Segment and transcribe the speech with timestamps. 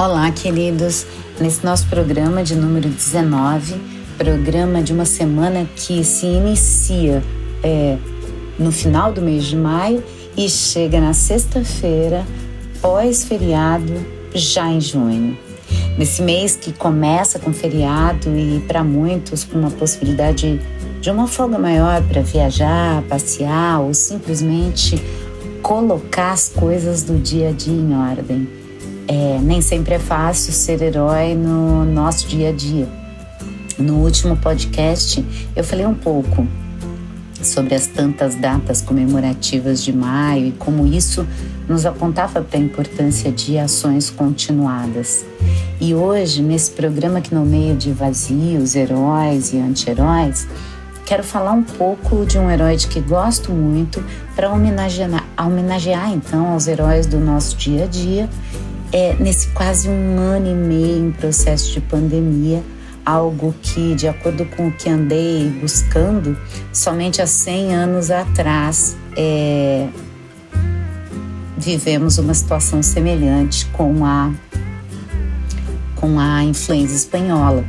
[0.00, 1.04] Olá, queridos.
[1.40, 3.74] Nesse nosso programa de número 19,
[4.16, 7.20] programa de uma semana que se inicia
[7.64, 7.98] é,
[8.56, 10.00] no final do mês de maio
[10.36, 12.24] e chega na sexta-feira,
[12.80, 13.92] pós-feriado,
[14.32, 15.36] já em junho.
[15.98, 20.60] Nesse mês que começa com feriado e para muitos com uma possibilidade
[21.00, 25.02] de uma folga maior para viajar, passear ou simplesmente
[25.60, 28.67] colocar as coisas do dia a dia em ordem.
[29.10, 32.86] É, nem sempre é fácil ser herói no nosso dia a dia.
[33.78, 35.24] No último podcast,
[35.56, 36.46] eu falei um pouco
[37.42, 41.26] sobre as tantas datas comemorativas de maio e como isso
[41.66, 45.24] nos apontava para a importância de ações continuadas.
[45.80, 50.46] E hoje, nesse programa que no meio de vazios, heróis e anti-heróis,
[51.06, 54.04] quero falar um pouco de um herói de que gosto muito
[54.36, 58.28] para homenagear, homenagear então aos heróis do nosso dia a dia
[58.92, 62.62] é, nesse quase um ano e meio em processo de pandemia,
[63.04, 66.36] algo que, de acordo com o que andei buscando,
[66.72, 69.88] somente há 100 anos atrás é,
[71.56, 74.30] vivemos uma situação semelhante com a,
[75.96, 77.64] com a influenza espanhola.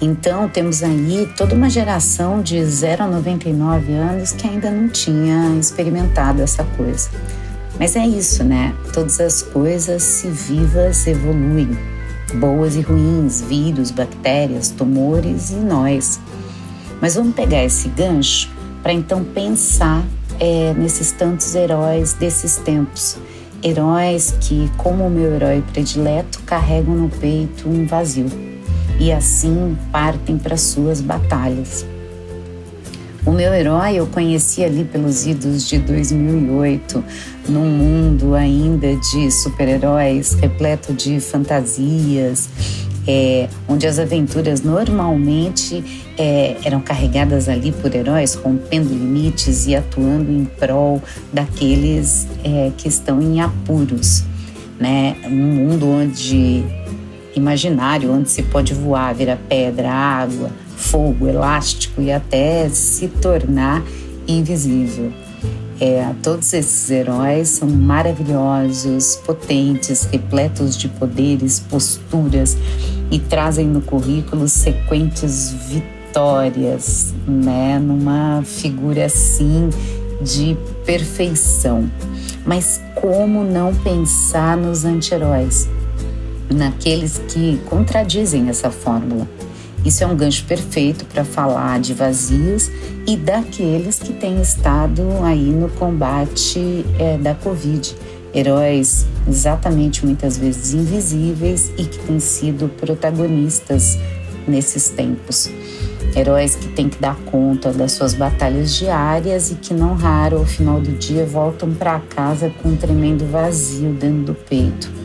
[0.00, 5.56] Então, temos aí toda uma geração de 0 a 99 anos que ainda não tinha
[5.58, 7.08] experimentado essa coisa.
[7.78, 8.74] Mas é isso, né?
[8.92, 11.76] Todas as coisas, se vivas, evoluem.
[12.34, 16.20] Boas e ruins, vírus, bactérias, tumores e nós.
[17.00, 18.50] Mas vamos pegar esse gancho
[18.82, 20.04] para então pensar
[20.40, 23.16] é, nesses tantos heróis desses tempos.
[23.62, 28.26] Heróis que, como o meu herói predileto, carregam no peito um vazio
[28.98, 31.86] e assim partem para suas batalhas.
[33.26, 37.02] O meu herói eu conheci ali pelos idos de 2008,
[37.48, 42.50] num mundo ainda de super-heróis, repleto de fantasias,
[43.08, 45.82] é, onde as aventuras normalmente
[46.18, 51.02] é, eram carregadas ali por heróis, rompendo limites e atuando em prol
[51.32, 54.22] daqueles é, que estão em apuros.
[54.78, 55.16] Né?
[55.24, 56.62] Um mundo onde
[57.34, 63.82] imaginário, onde se pode voar, virar pedra, água, fogo elástico e até se tornar
[64.26, 65.12] invisível.
[65.80, 72.56] É, todos esses heróis são maravilhosos, potentes, repletos de poderes, posturas
[73.10, 77.78] e trazem no currículo sequentes vitórias, né?
[77.78, 79.68] Numa figura assim
[80.22, 80.56] de
[80.86, 81.90] perfeição.
[82.46, 85.68] Mas como não pensar nos anti-heróis?
[86.54, 89.26] Naqueles que contradizem essa fórmula
[89.84, 92.70] isso é um gancho perfeito para falar de vazios
[93.06, 97.94] e daqueles que têm estado aí no combate é, da Covid.
[98.34, 103.98] Heróis exatamente muitas vezes invisíveis e que têm sido protagonistas
[104.48, 105.50] nesses tempos.
[106.16, 110.46] Heróis que têm que dar conta das suas batalhas diárias e que não raro ao
[110.46, 115.03] final do dia voltam para casa com um tremendo vazio dentro do peito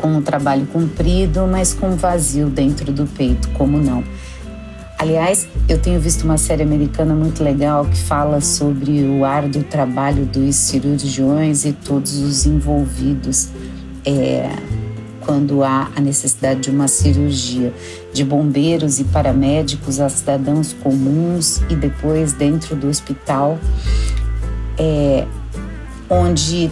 [0.00, 4.02] com o trabalho cumprido, mas com vazio dentro do peito, como não?
[4.98, 10.24] Aliás, eu tenho visto uma série americana muito legal que fala sobre o árduo trabalho
[10.24, 13.48] dos cirurgiões e todos os envolvidos
[14.04, 14.50] é,
[15.20, 17.72] quando há a necessidade de uma cirurgia,
[18.12, 23.58] de bombeiros e paramédicos a cidadãos comuns e depois dentro do hospital,
[24.78, 25.26] é,
[26.08, 26.70] onde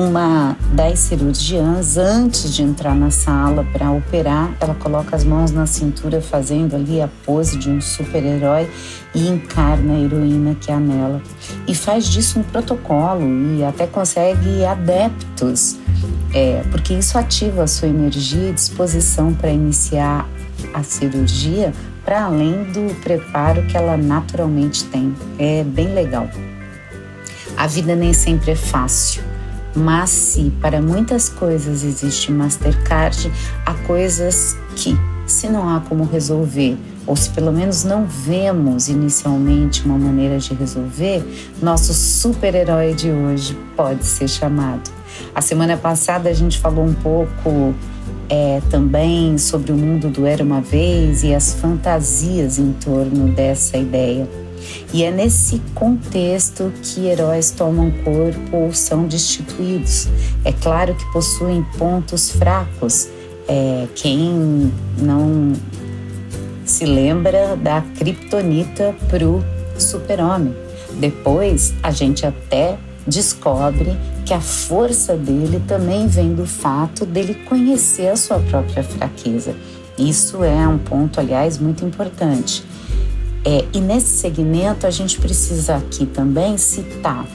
[0.00, 5.66] uma das cirurgiãs, antes de entrar na sala para operar, ela coloca as mãos na
[5.66, 8.66] cintura, fazendo ali a pose de um super-herói
[9.14, 11.20] e encarna a heroína que há nela.
[11.68, 13.26] E faz disso um protocolo
[13.58, 15.76] e até consegue adeptos,
[16.32, 20.26] é, porque isso ativa a sua energia e disposição para iniciar
[20.72, 21.74] a cirurgia
[22.06, 25.14] para além do preparo que ela naturalmente tem.
[25.38, 26.26] É bem legal.
[27.54, 29.22] A vida nem sempre é fácil
[29.74, 33.30] mas se para muitas coisas existe Mastercard,
[33.64, 36.76] há coisas que, se não há como resolver,
[37.06, 41.24] ou se pelo menos não vemos inicialmente uma maneira de resolver,
[41.60, 44.90] nosso super-herói de hoje pode ser chamado.
[45.34, 47.74] A semana passada a gente falou um pouco
[48.28, 53.76] é, também sobre o mundo do Era uma Vez e as fantasias em torno dessa
[53.76, 54.28] ideia.
[54.92, 60.08] E é nesse contexto que heróis tomam corpo ou são destituídos.
[60.44, 63.08] É claro que possuem pontos fracos.
[63.48, 65.52] É, quem não
[66.64, 69.44] se lembra da kriptonita pro
[69.78, 70.54] super-homem.
[70.94, 78.08] Depois a gente até descobre que a força dele também vem do fato dele conhecer
[78.08, 79.54] a sua própria fraqueza.
[79.98, 82.64] Isso é um ponto, aliás, muito importante.
[83.44, 87.26] É, e nesse segmento a gente precisa aqui também citar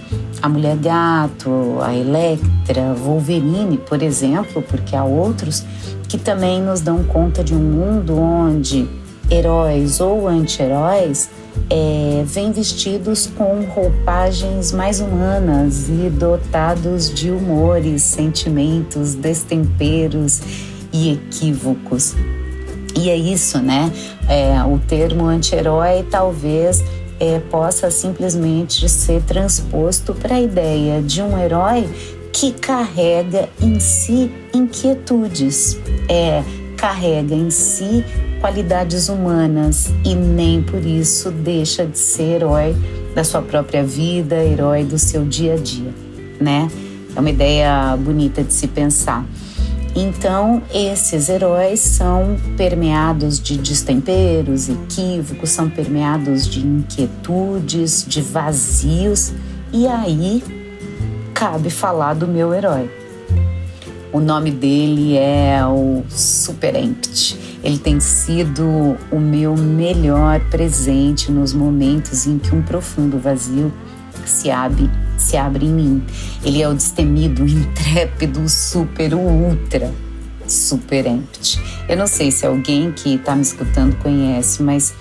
[0.41, 5.65] a Mulher Gato, a Electra, Wolverine, por exemplo, porque há outros
[6.07, 8.87] que também nos dão conta de um mundo onde
[9.31, 11.29] heróis ou anti-heróis
[11.69, 20.41] é, vêm vestidos com roupagens mais humanas e dotados de humores, sentimentos, destemperos
[20.93, 22.13] e equívocos.
[22.95, 23.91] E é isso, né?
[24.27, 26.83] É, o termo anti-herói talvez
[27.19, 31.87] é, possa simplesmente ser transposto para a ideia de um herói
[32.31, 35.77] que carrega em si inquietudes,
[36.09, 36.43] é,
[36.75, 38.03] carrega em si
[38.41, 42.75] qualidades humanas e nem por isso deixa de ser herói
[43.15, 45.93] da sua própria vida, herói do seu dia a dia,
[46.39, 46.69] né?
[47.15, 49.25] É uma ideia bonita de se pensar.
[49.95, 59.31] Então, esses heróis são permeados de destemperos, equívocos, são permeados de inquietudes, de vazios,
[59.71, 60.43] e aí
[61.33, 62.89] cabe falar do meu herói.
[64.11, 67.59] O nome dele é o Super Empty.
[67.63, 73.73] Ele tem sido o meu melhor presente nos momentos em que um profundo vazio
[74.29, 76.03] se abre se abre em mim.
[76.43, 79.91] Ele é o destemido, intrépido, super, o ultra,
[80.47, 81.59] super empty.
[81.87, 84.93] Eu não sei se alguém que está me escutando conhece, mas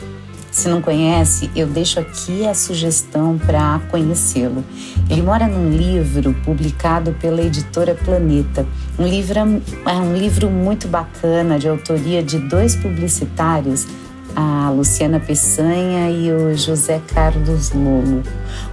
[0.50, 4.64] se não conhece, eu deixo aqui a sugestão para conhecê-lo.
[5.10, 8.64] Ele mora num livro publicado pela editora Planeta.
[8.96, 13.86] Um livro, é um livro muito bacana, de autoria de dois publicitários
[14.36, 18.22] a Luciana Peçanha e o José Carlos Lolo.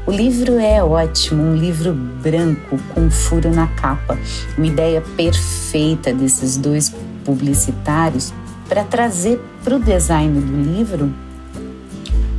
[0.06, 4.18] O livro é ótimo, um livro branco com furo na capa,
[4.58, 6.94] uma ideia perfeita desses dois
[7.24, 8.34] publicitários
[8.68, 11.14] para trazer para o design do livro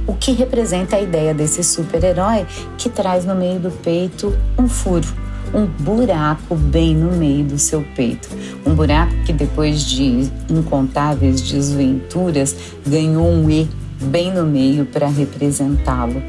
[0.07, 2.47] o que representa a ideia desse super-herói
[2.77, 5.07] que traz no meio do peito um furo
[5.55, 8.29] um buraco bem no meio do seu peito.
[8.65, 12.57] Um buraco que, depois de incontáveis desventuras,
[12.87, 13.69] ganhou um E
[14.01, 16.23] bem no meio para representá-lo.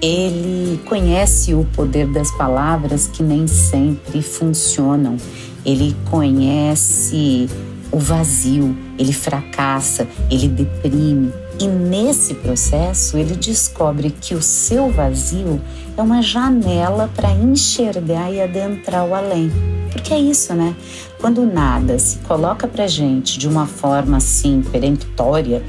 [0.00, 5.16] Ele conhece o poder das palavras que nem sempre funcionam.
[5.64, 7.48] Ele conhece
[7.92, 11.32] o vazio, ele fracassa, ele deprime,
[11.62, 15.60] e nesse processo, ele descobre que o seu vazio
[15.96, 19.48] é uma janela para enxergar e adentrar o além.
[19.92, 20.74] Porque é isso, né?
[21.20, 25.62] Quando nada se coloca para gente de uma forma assim peremptória,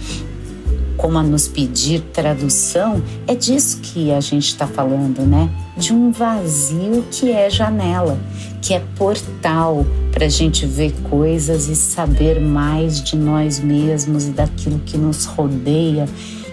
[1.04, 5.50] como a nos pedir tradução, é disso que a gente está falando, né?
[5.76, 8.18] De um vazio que é janela,
[8.62, 14.30] que é portal para a gente ver coisas e saber mais de nós mesmos e
[14.30, 16.06] daquilo que nos rodeia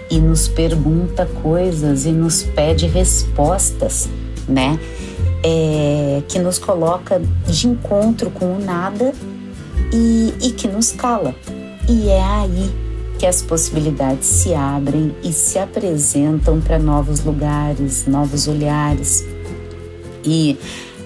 [0.09, 4.09] e nos pergunta coisas e nos pede respostas,
[4.49, 4.77] né?
[5.45, 9.13] É, que nos coloca de encontro com o nada
[9.93, 11.33] e, e que nos cala.
[11.87, 12.90] E é aí
[13.21, 19.23] que as possibilidades se abrem e se apresentam para novos lugares, novos olhares.
[20.25, 20.57] E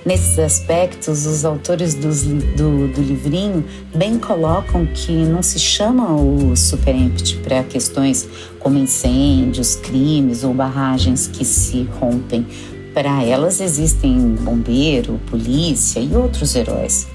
[0.05, 2.09] Nesses aspectos, os autores do,
[2.93, 10.43] do, livrinho bem colocam que não se chama o superempty para questões como incêndios, crimes
[10.43, 12.45] ou barragens que se rompem.
[12.93, 17.07] Para elas existem bombeiro, polícia e outros heróis.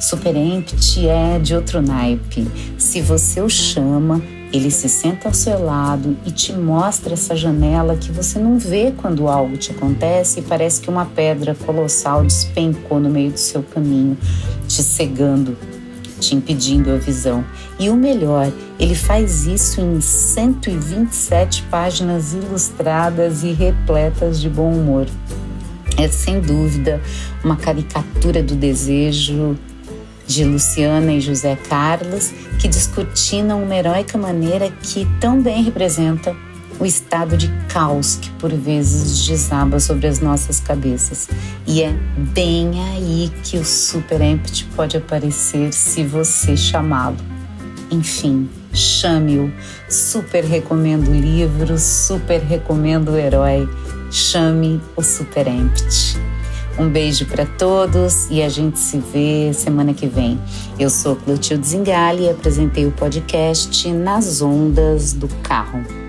[0.00, 2.46] Superempty é de outro naipe.
[2.78, 7.96] Se você o chama, ele se senta ao seu lado e te mostra essa janela
[7.96, 12.98] que você não vê quando algo te acontece e parece que uma pedra colossal despencou
[12.98, 14.16] no meio do seu caminho,
[14.66, 15.56] te cegando,
[16.20, 17.44] te impedindo a visão.
[17.78, 25.06] E o melhor, ele faz isso em 127 páginas ilustradas e repletas de bom humor.
[25.98, 27.02] É sem dúvida
[27.44, 29.58] uma caricatura do desejo
[30.28, 36.36] de Luciana e José Carlos, que descortinam uma heróica maneira que tão bem representa
[36.78, 41.28] o estado de caos que por vezes desaba sobre as nossas cabeças.
[41.66, 47.16] E é bem aí que o Super Empty pode aparecer se você chamá-lo.
[47.90, 49.50] Enfim, chame-o.
[49.88, 53.68] Super recomendo o livro, super recomendo o herói.
[54.10, 56.37] Chame o Super Empty.
[56.78, 60.40] Um beijo para todos e a gente se vê semana que vem.
[60.78, 66.07] Eu sou Clotilde Zingali e apresentei o podcast Nas Ondas do Carro.